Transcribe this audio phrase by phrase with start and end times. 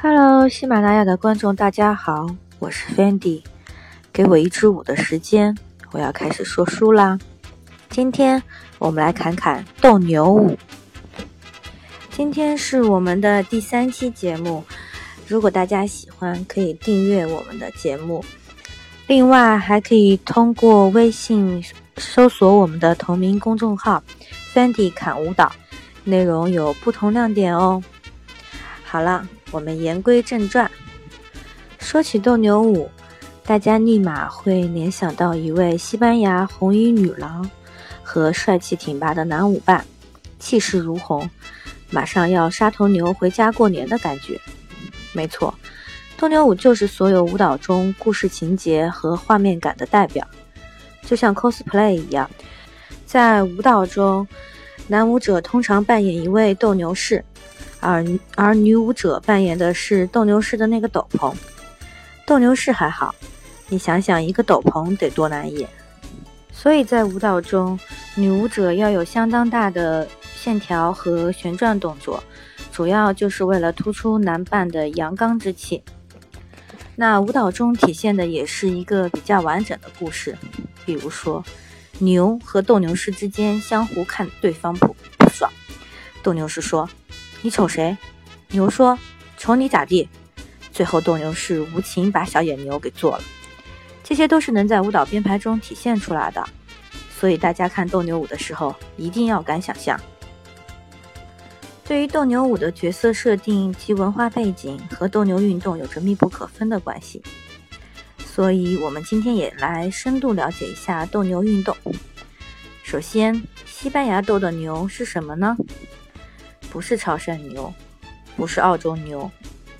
[0.00, 2.28] Hello，喜马拉雅的观众，大家好，
[2.60, 3.42] 我是 Fendi。
[4.12, 5.58] 给我一支舞的时间，
[5.90, 7.18] 我要开始说书啦。
[7.90, 8.40] 今天
[8.78, 10.56] 我们来侃侃斗牛舞。
[12.12, 14.62] 今天是我们的第三期节目，
[15.26, 18.24] 如果大家喜欢，可以订阅我们的节目。
[19.08, 21.64] 另外，还可以通过微信
[21.96, 24.00] 搜索我们的同名公众号
[24.54, 25.50] “Fendi 侃舞蹈”，
[26.04, 27.82] 内容有不同亮点哦。
[28.84, 29.26] 好了。
[29.50, 30.70] 我们言归正传，
[31.78, 32.90] 说起斗牛舞，
[33.44, 37.48] 大家立马会联想到一位西班牙红衣女郎
[38.02, 39.82] 和帅气挺拔的男舞伴，
[40.38, 41.28] 气势如虹，
[41.90, 44.38] 马上要杀头牛回家过年的感觉。
[45.14, 45.54] 没错，
[46.18, 50.26] 斗牛舞就是所有舞蹈中故事情节和画面感的代表，
[51.06, 52.30] 就像 cosplay 一样，
[53.06, 54.28] 在舞蹈中，
[54.88, 57.24] 男舞者通常扮演一位斗牛士。
[57.80, 61.32] 而而女舞者扮演的是斗牛士的那个斗篷，
[62.26, 63.14] 斗牛士还好，
[63.68, 65.68] 你想想一个斗篷得多难演，
[66.52, 67.78] 所以在舞蹈中，
[68.16, 72.22] 女舞者要有相当大的线条和旋转动作，
[72.72, 75.82] 主要就是为了突出男伴的阳刚之气。
[76.96, 80.36] 那舞蹈中体现的也是一个比较完整的故事，
[80.84, 81.44] 比如说
[81.98, 85.48] 牛和斗牛士之间相互看对方不不爽，
[86.24, 86.88] 斗牛士说。
[87.42, 87.96] 你瞅谁？
[88.48, 88.98] 牛说
[89.36, 90.08] ：“瞅你咋地？”
[90.72, 93.24] 最后斗牛士无情把小野牛给做了。
[94.02, 96.48] 这些都是能在舞蹈编排中体现出来的，
[97.18, 100.00] 所以大家看斗牛舞的时候一定要敢想象。
[101.84, 107.22] 对于斗牛舞的角色设定及文化背景和斗牛运动有着密不可分的关系，
[108.24, 111.76] 所以我们今天也来深度了解一下斗牛运动。
[112.82, 115.56] 首先，西班牙斗的牛是什么呢？
[116.70, 117.72] 不是潮汕牛，
[118.36, 119.30] 不是澳洲牛，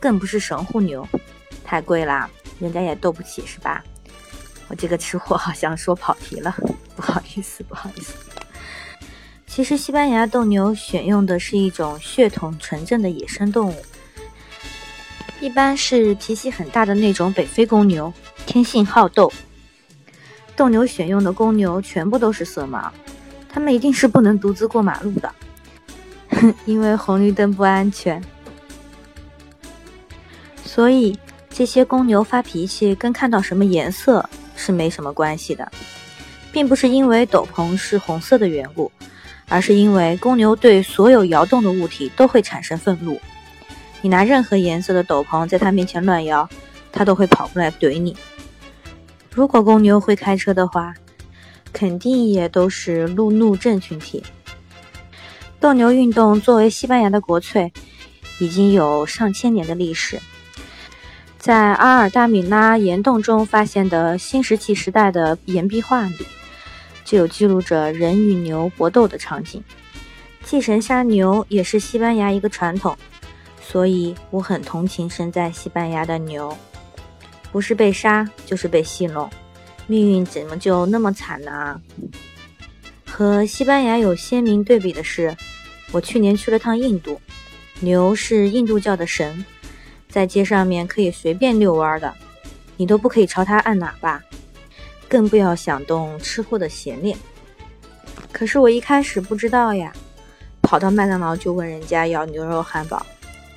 [0.01, 1.07] 更不是神户牛，
[1.65, 3.83] 太贵啦，人家也斗不起，是吧？
[4.69, 6.55] 我这个吃货好像说跑题了，
[6.95, 8.15] 不好意思，不好意思。
[9.47, 13.83] 其实西班牙斗牛选用的是一种血统纯正的野生动物，
[15.41, 18.13] 一般是脾气很大的那种北非公牛，
[18.47, 19.33] 天性好斗。
[20.55, 22.91] 斗牛选用的公牛全部都是色盲，
[23.49, 25.35] 它们一定是不能独自过马路的。
[26.67, 28.23] 因为红绿灯不安全，
[30.65, 31.19] 所以
[31.51, 35.71] 这些公牛发脾气跟看到什么颜色是没什么关系的，
[36.53, 38.91] 并不是因为斗篷是红色的缘故，
[39.49, 43.21] 而是因为公牛对所有摇动的物体都会产生愤怒。
[44.01, 46.49] 你拿任何颜色的斗篷在它面前乱摇，
[46.93, 48.17] 它都会跑过来怼你。
[49.33, 50.95] 如果公牛会开车的话，
[51.73, 54.23] 肯定也都是路怒症群体。
[55.61, 57.73] 斗牛运动作为西班牙的国粹，
[58.39, 60.21] 已经有上千年的历史。
[61.37, 66.27] 在阿尔达米拉岩洞中发现的新石器时代的岩壁画里，
[67.05, 69.63] 就有记录着人与牛搏斗的场景。
[70.45, 72.97] 祭神杀牛也是西班牙一个传统，
[73.61, 76.57] 所以我很同情身在西班牙的牛，
[77.51, 79.29] 不是被杀就是被戏弄，
[79.89, 81.81] 命运怎么就那么惨呢？
[83.19, 85.37] 和西班牙有鲜明对比的是，
[85.91, 87.21] 我去年去了趟印度，
[87.81, 89.45] 牛是印度教的神，
[90.09, 92.15] 在街上面可以随便遛弯的，
[92.77, 94.23] 你都不可以朝它按喇叭，
[95.09, 97.19] 更不要想动吃货的邪念。
[98.31, 99.93] 可是我一开始不知道呀，
[100.63, 103.05] 跑到麦当劳就问人家要牛肉汉堡，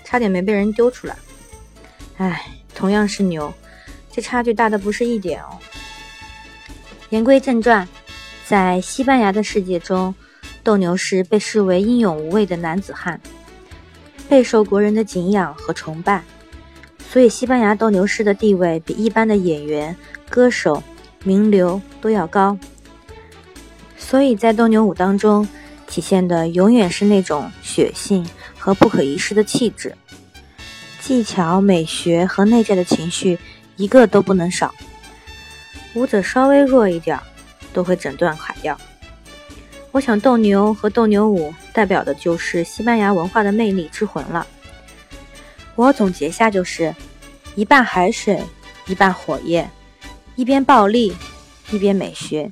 [0.04, 1.16] 差点没被人丢出来。
[2.18, 3.54] 唉，同样是牛，
[4.12, 5.60] 这差距大的不是一点哦。
[7.12, 7.88] 言归正传。
[8.52, 10.14] 在西班牙的世界中，
[10.62, 13.18] 斗牛士被视为英勇无畏的男子汉，
[14.28, 16.22] 备受国人的敬仰和崇拜。
[17.10, 19.96] 所以，西班牙斗牛士的地位比一般的演员、
[20.30, 20.84] 歌手、
[21.24, 22.58] 名流都要高。
[23.98, 25.48] 所以在斗牛舞当中，
[25.88, 29.96] 体现的永远是那种血性和不可一世的气质，
[31.00, 33.40] 技巧、美学和内在的情绪
[33.78, 34.76] 一个都不能少。
[35.94, 37.18] 舞者稍微弱一点。
[37.73, 38.78] 都会整段垮掉。
[39.91, 44.47] 我想斗牛和斗牛舞代表的就是西班牙文化的魅力之魂了。
[45.76, 46.96] 我总结下就是：
[47.56, 48.41] 一半海水，
[48.88, 49.70] 一半火焰，
[50.35, 51.16] 一边暴力，
[51.72, 52.52] 一边美学。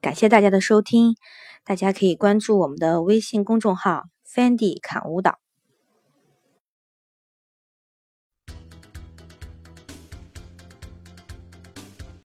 [0.00, 1.16] 感谢大家的收听，
[1.64, 5.38] 大家可以关注我们的微信公众号 “Fendi 侃舞蹈”。